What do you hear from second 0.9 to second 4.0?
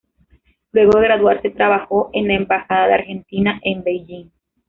de graduarse trabajó en la Embajada de Argentina en